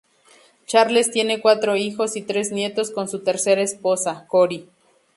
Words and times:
Charles 0.65 1.11
tiene 1.11 1.41
cuatro 1.41 1.75
hijos 1.77 2.15
y 2.15 2.23
tres 2.23 2.51
nietos 2.51 2.89
con 2.89 3.07
su 3.07 3.19
tercera 3.19 3.61
esposa, 3.61 4.25
Cory. 4.27 4.67